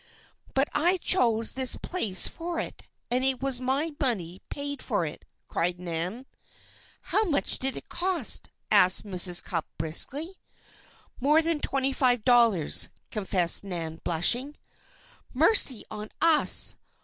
"But 0.55 0.67
I 0.73 0.97
chose 0.97 1.51
this 1.53 1.75
place 1.75 2.27
for 2.27 2.59
it, 2.59 2.85
and 3.11 3.23
it 3.23 3.39
was 3.39 3.61
my 3.61 3.91
money 3.99 4.41
paid 4.49 4.81
for 4.81 5.05
it," 5.05 5.25
cried 5.47 5.79
Nan. 5.79 6.25
"How 7.13 7.23
much 7.25 7.59
did 7.59 7.77
it 7.77 7.87
cost?" 7.87 8.49
asked 8.71 9.05
Mrs. 9.05 9.43
Cupp, 9.43 9.67
briskly. 9.77 10.39
"More 11.19 11.43
than 11.43 11.59
twenty 11.59 11.93
five 11.93 12.23
dollars," 12.25 12.89
confessed 13.11 13.63
Nan, 13.63 13.99
blushing. 14.03 14.57
"Mercy 15.35 15.83
on 15.91 16.09
us! 16.19 16.77